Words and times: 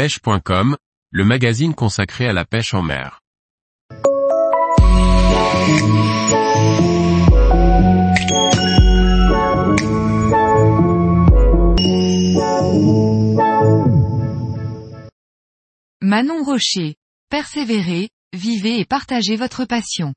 pêche.com, 0.00 0.78
le 1.10 1.24
magazine 1.26 1.74
consacré 1.74 2.26
à 2.26 2.32
la 2.32 2.46
pêche 2.46 2.72
en 2.72 2.80
mer. 2.80 3.20
Manon 16.00 16.44
Rocher. 16.44 16.96
Persévérez, 17.28 18.08
vivez 18.32 18.80
et 18.80 18.86
partagez 18.86 19.36
votre 19.36 19.66
passion. 19.66 20.14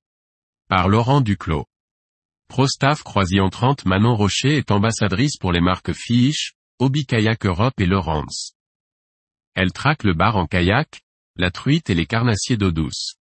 Par 0.70 0.88
Laurent 0.88 1.20
Duclos. 1.20 1.65
Prostaff 2.47 3.04
Croisillon 3.04 3.50
30 3.50 3.84
Manon 3.84 4.15
Rocher 4.15 4.55
est 4.55 4.71
ambassadrice 4.71 5.36
pour 5.36 5.52
les 5.52 5.59
marques 5.59 5.91
Fish, 5.91 6.54
Hobby 6.79 7.05
Kayak 7.05 7.45
Europe 7.45 7.73
et 7.81 7.86
Lawrence. 7.86 8.53
Elle 9.56 9.72
traque 9.72 10.04
le 10.04 10.14
bar 10.14 10.36
en 10.36 10.48
kayak, 10.48 11.02
la 11.36 11.52
truite 11.52 11.89
et 11.89 11.96
les 11.96 12.06
carnassiers 12.06 12.57
d'eau 12.57 12.71
douce. 12.71 13.16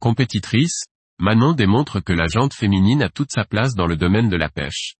Compétitrice, 0.00 0.84
Manon 1.18 1.52
démontre 1.52 2.00
que 2.00 2.12
la 2.12 2.26
jante 2.26 2.54
féminine 2.54 3.02
a 3.02 3.08
toute 3.08 3.32
sa 3.32 3.44
place 3.44 3.74
dans 3.74 3.86
le 3.86 3.96
domaine 3.96 4.28
de 4.28 4.36
la 4.36 4.48
pêche. 4.48 4.96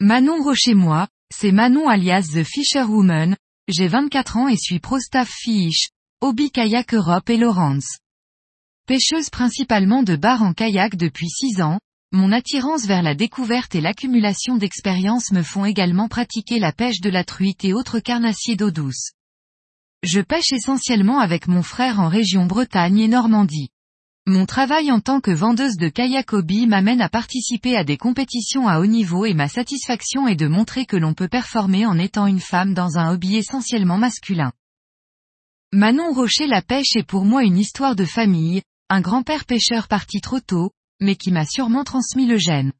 Manon 0.00 0.42
Rocher 0.42 0.74
moi, 0.74 1.08
c'est 1.34 1.52
Manon 1.52 1.88
alias 1.88 2.30
The 2.32 2.44
Fisher 2.44 2.84
Woman, 2.84 3.36
j'ai 3.68 3.88
24 3.88 4.36
ans 4.36 4.48
et 4.48 4.56
suis 4.56 4.80
pro 4.80 4.98
staff 4.98 5.28
Fish, 5.28 5.90
Hobby 6.20 6.50
Kayak 6.50 6.94
Europe 6.94 7.28
et 7.28 7.36
Lawrence. 7.36 7.98
Pêcheuse 8.86 9.28
principalement 9.28 10.02
de 10.02 10.16
bar 10.16 10.42
en 10.42 10.54
kayak 10.54 10.96
depuis 10.96 11.28
6 11.28 11.60
ans, 11.60 11.78
mon 12.10 12.32
attirance 12.32 12.86
vers 12.86 13.02
la 13.02 13.14
découverte 13.14 13.74
et 13.74 13.82
l'accumulation 13.82 14.56
d'expériences 14.56 15.30
me 15.30 15.42
font 15.42 15.66
également 15.66 16.08
pratiquer 16.08 16.58
la 16.58 16.72
pêche 16.72 17.00
de 17.00 17.10
la 17.10 17.24
truite 17.24 17.64
et 17.64 17.74
autres 17.74 18.00
carnassiers 18.00 18.56
d'eau 18.56 18.70
douce. 18.70 19.12
Je 20.04 20.20
pêche 20.20 20.52
essentiellement 20.52 21.18
avec 21.18 21.48
mon 21.48 21.62
frère 21.62 21.98
en 21.98 22.08
région 22.08 22.46
Bretagne 22.46 23.00
et 23.00 23.08
Normandie. 23.08 23.70
Mon 24.26 24.46
travail 24.46 24.92
en 24.92 25.00
tant 25.00 25.20
que 25.20 25.32
vendeuse 25.32 25.76
de 25.76 25.88
kayak 25.88 26.32
hobby 26.32 26.68
m'amène 26.68 27.00
à 27.00 27.08
participer 27.08 27.76
à 27.76 27.82
des 27.82 27.96
compétitions 27.96 28.68
à 28.68 28.78
haut 28.78 28.86
niveau 28.86 29.24
et 29.24 29.34
ma 29.34 29.48
satisfaction 29.48 30.28
est 30.28 30.36
de 30.36 30.46
montrer 30.46 30.86
que 30.86 30.96
l'on 30.96 31.14
peut 31.14 31.26
performer 31.26 31.84
en 31.84 31.98
étant 31.98 32.28
une 32.28 32.38
femme 32.38 32.74
dans 32.74 32.96
un 32.96 33.12
hobby 33.12 33.36
essentiellement 33.36 33.98
masculin. 33.98 34.52
Manon 35.72 36.12
Rocher 36.12 36.46
la 36.46 36.62
pêche 36.62 36.94
est 36.94 37.06
pour 37.06 37.24
moi 37.24 37.42
une 37.42 37.58
histoire 37.58 37.96
de 37.96 38.04
famille, 38.04 38.62
un 38.90 39.00
grand-père 39.00 39.46
pêcheur 39.46 39.88
parti 39.88 40.20
trop 40.20 40.40
tôt, 40.40 40.70
mais 41.00 41.16
qui 41.16 41.32
m'a 41.32 41.44
sûrement 41.44 41.82
transmis 41.82 42.26
le 42.26 42.38
gène. 42.38 42.72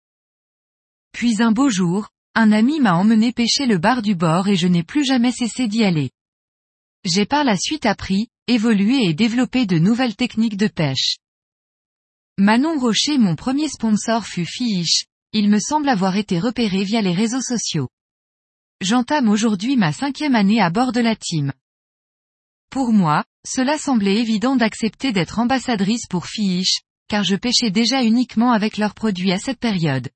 Puis 1.13 1.43
un 1.43 1.51
beau 1.51 1.69
jour, 1.69 2.11
un 2.37 2.53
ami 2.53 2.79
m'a 2.79 2.95
emmené 2.95 3.33
pêcher 3.33 3.67
le 3.67 3.79
bar 3.79 4.03
du 4.03 4.15
bord 4.15 4.47
et 4.47 4.57
je 4.57 4.69
n'ai 4.69 4.85
plus 4.85 5.05
jamais 5.05 5.33
cessé 5.33 5.67
d'y 5.67 5.83
aller. 5.83 6.13
J'ai 7.05 7.27
par 7.27 7.45
la 7.45 7.57
suite 7.57 7.87
appris, 7.87 8.29
évolué 8.47 9.05
et 9.05 9.15
développé 9.15 9.67
de 9.67 9.79
nouvelles 9.79 10.17
techniques 10.17 10.57
de 10.57 10.69
pêche. 10.69 11.17
Manon 12.39 12.79
Rocher 12.79 13.19
mon 13.19 13.37
premier 13.37 13.69
sponsor 13.69 14.27
fut 14.27 14.47
Fish, 14.47 15.07
il 15.33 15.51
me 15.51 15.59
semble 15.59 15.89
avoir 15.89 16.17
été 16.17 16.39
repéré 16.39 16.85
via 16.85 17.03
les 17.03 17.13
réseaux 17.13 17.43
sociaux. 17.43 17.89
J'entame 18.81 19.29
aujourd'hui 19.29 19.77
ma 19.77 19.93
cinquième 19.93 20.35
année 20.35 20.61
à 20.61 20.71
bord 20.71 20.93
de 20.93 21.01
la 21.01 21.17
team. 21.17 21.53
Pour 22.71 22.93
moi, 22.93 23.25
cela 23.47 23.79
semblait 23.79 24.17
évident 24.17 24.57
d'accepter 24.57 25.13
d'être 25.13 25.39
ambassadrice 25.39 26.07
pour 26.07 26.27
Fish, 26.27 26.81
car 27.09 27.25
je 27.25 27.37
pêchais 27.37 27.71
déjà 27.71 28.03
uniquement 28.03 28.53
avec 28.53 28.77
leurs 28.77 28.95
produits 28.95 29.33
à 29.33 29.39
cette 29.39 29.59
période. 29.59 30.11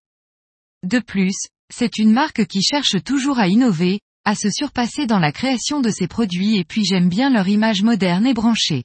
De 0.83 0.99
plus, 0.99 1.37
c'est 1.73 1.99
une 1.99 2.13
marque 2.13 2.47
qui 2.47 2.63
cherche 2.63 3.03
toujours 3.03 3.39
à 3.39 3.49
innover, 3.49 4.01
à 4.25 4.35
se 4.35 4.51
surpasser 4.51 5.07
dans 5.07 5.19
la 5.19 5.33
création 5.33 5.81
de 5.81 5.91
ses 5.91 6.07
produits 6.07 6.57
et 6.57 6.65
puis 6.65 6.85
j'aime 6.85 7.09
bien 7.09 7.31
leur 7.31 7.49
image 7.49 7.83
moderne 7.83 8.27
et 8.27 8.35
branchée. 8.35 8.85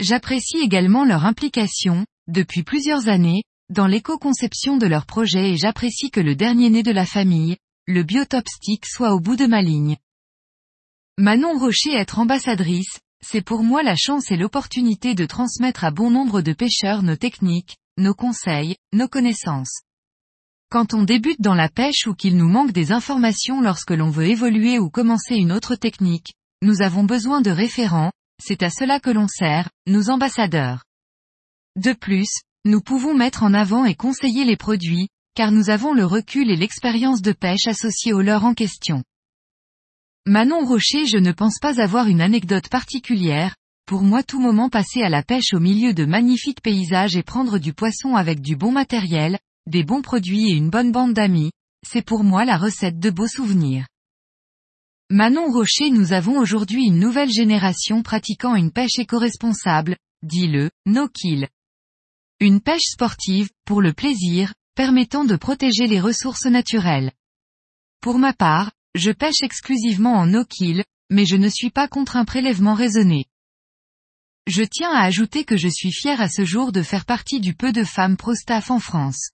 J'apprécie 0.00 0.58
également 0.58 1.04
leur 1.04 1.24
implication, 1.24 2.06
depuis 2.28 2.62
plusieurs 2.62 3.08
années, 3.08 3.42
dans 3.68 3.86
l'éco-conception 3.86 4.76
de 4.76 4.86
leurs 4.86 5.06
projets 5.06 5.50
et 5.50 5.56
j'apprécie 5.56 6.10
que 6.10 6.20
le 6.20 6.34
dernier 6.34 6.70
né 6.70 6.82
de 6.82 6.92
la 6.92 7.04
famille, 7.04 7.56
le 7.86 8.02
Biotop 8.02 8.48
Stick 8.48 8.86
soit 8.86 9.12
au 9.12 9.20
bout 9.20 9.36
de 9.36 9.46
ma 9.46 9.60
ligne. 9.60 9.96
Manon 11.18 11.58
Rocher 11.58 11.94
être 11.94 12.18
ambassadrice, 12.18 13.00
c'est 13.20 13.42
pour 13.42 13.62
moi 13.62 13.82
la 13.82 13.96
chance 13.96 14.30
et 14.30 14.36
l'opportunité 14.36 15.14
de 15.14 15.26
transmettre 15.26 15.84
à 15.84 15.90
bon 15.90 16.10
nombre 16.10 16.40
de 16.40 16.52
pêcheurs 16.52 17.02
nos 17.02 17.16
techniques, 17.16 17.76
nos 17.96 18.14
conseils, 18.14 18.76
nos 18.92 19.08
connaissances. 19.08 19.82
Quand 20.70 20.92
on 20.92 21.02
débute 21.02 21.40
dans 21.40 21.54
la 21.54 21.70
pêche 21.70 22.06
ou 22.06 22.14
qu'il 22.14 22.36
nous 22.36 22.48
manque 22.48 22.72
des 22.72 22.92
informations 22.92 23.62
lorsque 23.62 23.92
l'on 23.92 24.10
veut 24.10 24.26
évoluer 24.26 24.78
ou 24.78 24.90
commencer 24.90 25.34
une 25.34 25.50
autre 25.50 25.76
technique, 25.76 26.34
nous 26.60 26.82
avons 26.82 27.04
besoin 27.04 27.40
de 27.40 27.50
référents, 27.50 28.12
c'est 28.42 28.62
à 28.62 28.68
cela 28.68 29.00
que 29.00 29.08
l'on 29.08 29.28
sert, 29.28 29.70
nous 29.86 30.10
ambassadeurs. 30.10 30.84
De 31.76 31.94
plus, 31.94 32.28
nous 32.66 32.82
pouvons 32.82 33.14
mettre 33.14 33.44
en 33.44 33.54
avant 33.54 33.86
et 33.86 33.94
conseiller 33.94 34.44
les 34.44 34.58
produits, 34.58 35.08
car 35.34 35.52
nous 35.52 35.70
avons 35.70 35.94
le 35.94 36.04
recul 36.04 36.50
et 36.50 36.56
l'expérience 36.56 37.22
de 37.22 37.32
pêche 37.32 37.66
associée 37.66 38.12
au 38.12 38.20
leur 38.20 38.44
en 38.44 38.52
question. 38.52 39.02
Manon 40.26 40.66
Rocher 40.66 41.06
je 41.06 41.16
ne 41.16 41.32
pense 41.32 41.60
pas 41.60 41.80
avoir 41.80 42.08
une 42.08 42.20
anecdote 42.20 42.68
particulière, 42.68 43.56
pour 43.86 44.02
moi 44.02 44.22
tout 44.22 44.38
moment 44.38 44.68
passé 44.68 45.00
à 45.02 45.08
la 45.08 45.22
pêche 45.22 45.54
au 45.54 45.60
milieu 45.60 45.94
de 45.94 46.04
magnifiques 46.04 46.60
paysages 46.60 47.16
et 47.16 47.22
prendre 47.22 47.56
du 47.56 47.72
poisson 47.72 48.16
avec 48.16 48.42
du 48.42 48.54
bon 48.54 48.70
matériel, 48.70 49.38
des 49.68 49.84
bons 49.84 50.02
produits 50.02 50.50
et 50.50 50.54
une 50.54 50.70
bonne 50.70 50.92
bande 50.92 51.12
d'amis, 51.12 51.52
c'est 51.86 52.04
pour 52.04 52.24
moi 52.24 52.44
la 52.44 52.56
recette 52.56 52.98
de 52.98 53.10
beaux 53.10 53.28
souvenirs. 53.28 53.86
Manon 55.10 55.50
Rocher 55.52 55.90
nous 55.90 56.12
avons 56.12 56.38
aujourd'hui 56.38 56.84
une 56.86 56.98
nouvelle 56.98 57.30
génération 57.30 58.02
pratiquant 58.02 58.54
une 58.54 58.72
pêche 58.72 58.98
éco-responsable, 58.98 59.96
dit 60.22 60.48
le 60.48 60.70
no-kill. 60.86 61.48
Une 62.40 62.60
pêche 62.60 62.88
sportive, 62.90 63.50
pour 63.64 63.82
le 63.82 63.92
plaisir, 63.92 64.54
permettant 64.74 65.24
de 65.24 65.36
protéger 65.36 65.86
les 65.86 66.00
ressources 66.00 66.46
naturelles. 66.46 67.12
Pour 68.00 68.18
ma 68.18 68.32
part, 68.32 68.70
je 68.94 69.10
pêche 69.10 69.42
exclusivement 69.42 70.14
en 70.14 70.26
no-kill, 70.26 70.84
mais 71.10 71.26
je 71.26 71.36
ne 71.36 71.48
suis 71.48 71.70
pas 71.70 71.88
contre 71.88 72.16
un 72.16 72.24
prélèvement 72.24 72.74
raisonné. 72.74 73.26
Je 74.46 74.62
tiens 74.62 74.90
à 74.92 75.02
ajouter 75.02 75.44
que 75.44 75.56
je 75.56 75.68
suis 75.68 75.92
fier 75.92 76.20
à 76.20 76.28
ce 76.28 76.44
jour 76.44 76.72
de 76.72 76.82
faire 76.82 77.04
partie 77.04 77.40
du 77.40 77.54
peu 77.54 77.70
de 77.70 77.84
femmes 77.84 78.16
pro-staff 78.16 78.70
en 78.70 78.78
France 78.78 79.30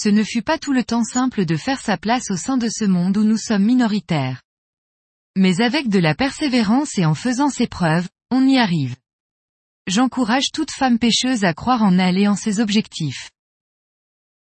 ce 0.00 0.08
ne 0.08 0.22
fut 0.22 0.42
pas 0.42 0.58
tout 0.58 0.72
le 0.72 0.84
temps 0.84 1.02
simple 1.02 1.44
de 1.44 1.56
faire 1.56 1.80
sa 1.80 1.96
place 1.96 2.30
au 2.30 2.36
sein 2.36 2.56
de 2.56 2.68
ce 2.68 2.84
monde 2.84 3.16
où 3.16 3.24
nous 3.24 3.36
sommes 3.36 3.64
minoritaires. 3.64 4.42
Mais 5.34 5.60
avec 5.60 5.88
de 5.88 5.98
la 5.98 6.14
persévérance 6.14 6.96
et 6.98 7.04
en 7.04 7.14
faisant 7.14 7.48
ses 7.48 7.66
preuves, 7.66 8.08
on 8.30 8.46
y 8.46 8.58
arrive. 8.58 8.94
J'encourage 9.88 10.52
toute 10.52 10.70
femme 10.70 11.00
pêcheuse 11.00 11.42
à 11.42 11.52
croire 11.52 11.82
en 11.82 11.98
elle 11.98 12.16
et 12.16 12.28
en 12.28 12.36
ses 12.36 12.60
objectifs. 12.60 13.32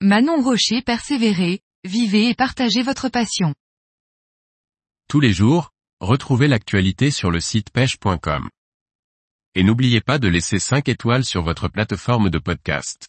Manon 0.03 0.42
Rocher 0.42 0.82
persévérez, 0.82 1.60
vivez 1.82 2.28
et 2.28 2.34
partagez 2.34 2.82
votre 2.82 3.08
passion. 3.08 3.54
Tous 5.08 5.20
les 5.20 5.32
jours, 5.32 5.70
retrouvez 6.00 6.48
l'actualité 6.48 7.10
sur 7.10 7.31
le 7.31 7.41
site 7.41 7.70
pêche.com. 7.70 8.50
Et 9.54 9.62
n'oubliez 9.62 10.03
pas 10.03 10.19
de 10.19 10.28
laisser 10.28 10.58
5 10.58 10.91
étoiles 10.91 11.25
sur 11.25 11.42
votre 11.42 11.69
plateforme 11.69 12.28
de 12.28 12.38
podcast. 12.38 13.08